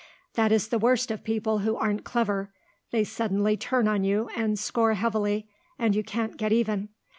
[0.33, 2.51] That is the worst of people who aren't clever;
[2.89, 6.89] they suddenly turn on you and score heavily, and you can't get even.